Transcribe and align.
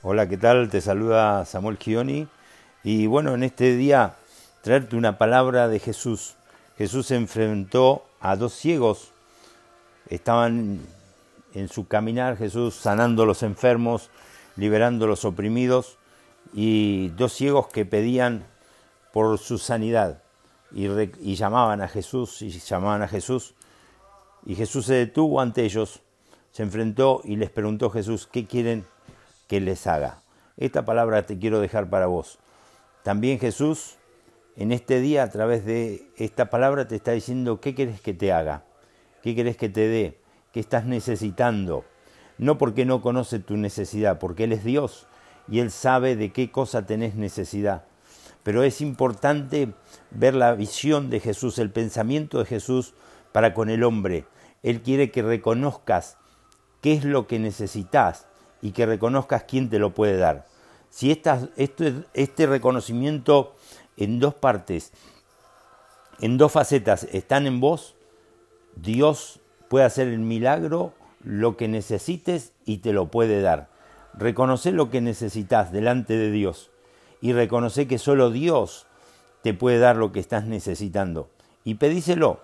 Hola, 0.00 0.28
¿qué 0.28 0.36
tal? 0.36 0.70
Te 0.70 0.80
saluda 0.80 1.44
Samuel 1.44 1.76
Gioni. 1.76 2.28
Y 2.84 3.08
bueno, 3.08 3.34
en 3.34 3.42
este 3.42 3.74
día 3.74 4.14
traerte 4.62 4.94
una 4.94 5.18
palabra 5.18 5.66
de 5.66 5.80
Jesús. 5.80 6.36
Jesús 6.76 7.06
se 7.06 7.16
enfrentó 7.16 8.06
a 8.20 8.36
dos 8.36 8.52
ciegos. 8.52 9.10
Estaban 10.08 10.86
en 11.52 11.68
su 11.68 11.88
caminar, 11.88 12.36
Jesús 12.36 12.76
sanando 12.76 13.24
a 13.24 13.26
los 13.26 13.42
enfermos, 13.42 14.08
liberando 14.54 15.06
a 15.06 15.08
los 15.08 15.24
oprimidos, 15.24 15.98
y 16.54 17.08
dos 17.16 17.32
ciegos 17.32 17.66
que 17.66 17.84
pedían 17.84 18.46
por 19.12 19.36
su 19.38 19.58
sanidad. 19.58 20.22
Y, 20.70 20.86
y 20.86 21.34
llamaban 21.34 21.80
a 21.80 21.88
Jesús, 21.88 22.40
y 22.42 22.50
llamaban 22.50 23.02
a 23.02 23.08
Jesús. 23.08 23.56
Y 24.46 24.54
Jesús 24.54 24.86
se 24.86 24.94
detuvo 24.94 25.40
ante 25.40 25.64
ellos, 25.64 26.02
se 26.52 26.62
enfrentó 26.62 27.20
y 27.24 27.34
les 27.34 27.50
preguntó 27.50 27.90
Jesús, 27.90 28.28
¿qué 28.30 28.46
quieren 28.46 28.86
que 29.48 29.60
les 29.60 29.86
haga. 29.86 30.22
Esta 30.56 30.84
palabra 30.84 31.26
te 31.26 31.38
quiero 31.38 31.60
dejar 31.60 31.90
para 31.90 32.06
vos. 32.06 32.38
También 33.02 33.40
Jesús 33.40 33.96
en 34.56 34.72
este 34.72 35.00
día 35.00 35.22
a 35.22 35.30
través 35.30 35.64
de 35.64 36.10
esta 36.16 36.50
palabra 36.50 36.88
te 36.88 36.96
está 36.96 37.12
diciendo 37.12 37.60
qué 37.60 37.74
querés 37.74 38.00
que 38.00 38.12
te 38.12 38.32
haga, 38.32 38.64
qué 39.22 39.34
querés 39.34 39.56
que 39.56 39.68
te 39.68 39.88
dé, 39.88 40.18
qué 40.52 40.60
estás 40.60 40.84
necesitando. 40.84 41.84
No 42.38 42.58
porque 42.58 42.84
no 42.84 43.00
conoce 43.00 43.38
tu 43.38 43.56
necesidad, 43.56 44.18
porque 44.18 44.44
Él 44.44 44.52
es 44.52 44.64
Dios 44.64 45.06
y 45.48 45.60
Él 45.60 45.70
sabe 45.70 46.16
de 46.16 46.32
qué 46.32 46.50
cosa 46.50 46.86
tenés 46.86 47.14
necesidad. 47.14 47.84
Pero 48.42 48.62
es 48.62 48.80
importante 48.80 49.74
ver 50.10 50.34
la 50.34 50.54
visión 50.54 51.10
de 51.10 51.20
Jesús, 51.20 51.58
el 51.58 51.70
pensamiento 51.70 52.38
de 52.38 52.44
Jesús 52.44 52.94
para 53.32 53.54
con 53.54 53.70
el 53.70 53.84
hombre. 53.84 54.24
Él 54.62 54.82
quiere 54.82 55.10
que 55.10 55.22
reconozcas 55.22 56.16
qué 56.80 56.94
es 56.94 57.04
lo 57.04 57.26
que 57.26 57.38
necesitas 57.38 58.27
y 58.60 58.72
que 58.72 58.86
reconozcas 58.86 59.44
quién 59.44 59.70
te 59.70 59.78
lo 59.78 59.94
puede 59.94 60.16
dar. 60.16 60.46
Si 60.90 61.10
esta, 61.10 61.48
este 61.56 62.46
reconocimiento 62.46 63.54
en 63.96 64.20
dos 64.20 64.34
partes, 64.34 64.92
en 66.20 66.38
dos 66.38 66.52
facetas, 66.52 67.04
están 67.12 67.46
en 67.46 67.60
vos, 67.60 67.94
Dios 68.76 69.40
puede 69.68 69.84
hacer 69.84 70.08
el 70.08 70.20
milagro, 70.20 70.94
lo 71.22 71.56
que 71.56 71.68
necesites 71.68 72.52
y 72.64 72.78
te 72.78 72.92
lo 72.92 73.10
puede 73.10 73.40
dar. 73.40 73.68
Reconoce 74.14 74.72
lo 74.72 74.90
que 74.90 75.00
necesitas 75.00 75.72
delante 75.72 76.16
de 76.16 76.30
Dios 76.30 76.70
y 77.20 77.32
reconoce 77.32 77.86
que 77.86 77.98
solo 77.98 78.30
Dios 78.30 78.86
te 79.42 79.54
puede 79.54 79.78
dar 79.78 79.96
lo 79.96 80.12
que 80.12 80.20
estás 80.20 80.44
necesitando. 80.44 81.28
Y 81.64 81.74
pedíselo, 81.74 82.40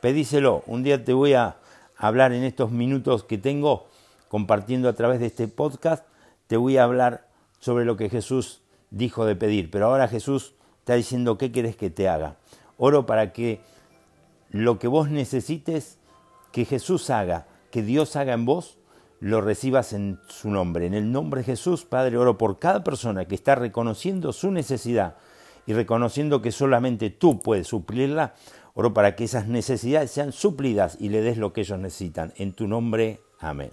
pedíselo. 0.00 0.62
Un 0.66 0.82
día 0.82 1.04
te 1.04 1.12
voy 1.12 1.34
a 1.34 1.56
hablar 1.96 2.32
en 2.32 2.44
estos 2.44 2.70
minutos 2.70 3.24
que 3.24 3.38
tengo 3.38 3.88
compartiendo 4.30 4.88
a 4.88 4.92
través 4.92 5.18
de 5.18 5.26
este 5.26 5.48
podcast, 5.48 6.06
te 6.46 6.56
voy 6.56 6.76
a 6.76 6.84
hablar 6.84 7.26
sobre 7.58 7.84
lo 7.84 7.96
que 7.96 8.08
Jesús 8.08 8.62
dijo 8.90 9.26
de 9.26 9.34
pedir. 9.34 9.72
Pero 9.72 9.86
ahora 9.86 10.06
Jesús 10.06 10.54
está 10.78 10.94
diciendo, 10.94 11.36
¿qué 11.36 11.50
quieres 11.50 11.74
que 11.74 11.90
te 11.90 12.08
haga? 12.08 12.36
Oro 12.78 13.06
para 13.06 13.32
que 13.32 13.60
lo 14.50 14.78
que 14.78 14.86
vos 14.86 15.10
necesites, 15.10 15.98
que 16.52 16.64
Jesús 16.64 17.10
haga, 17.10 17.48
que 17.72 17.82
Dios 17.82 18.14
haga 18.14 18.32
en 18.34 18.44
vos, 18.44 18.78
lo 19.18 19.40
recibas 19.40 19.92
en 19.92 20.20
su 20.28 20.48
nombre. 20.48 20.86
En 20.86 20.94
el 20.94 21.10
nombre 21.10 21.40
de 21.40 21.46
Jesús, 21.46 21.84
Padre, 21.84 22.16
oro 22.16 22.38
por 22.38 22.60
cada 22.60 22.84
persona 22.84 23.24
que 23.24 23.34
está 23.34 23.56
reconociendo 23.56 24.32
su 24.32 24.52
necesidad 24.52 25.16
y 25.66 25.72
reconociendo 25.72 26.40
que 26.40 26.52
solamente 26.52 27.10
tú 27.10 27.40
puedes 27.40 27.66
suplirla. 27.66 28.34
Oro 28.74 28.94
para 28.94 29.16
que 29.16 29.24
esas 29.24 29.48
necesidades 29.48 30.12
sean 30.12 30.30
suplidas 30.30 30.96
y 31.00 31.08
le 31.08 31.20
des 31.20 31.36
lo 31.36 31.52
que 31.52 31.62
ellos 31.62 31.80
necesitan. 31.80 32.32
En 32.36 32.52
tu 32.52 32.68
nombre, 32.68 33.20
amén. 33.40 33.72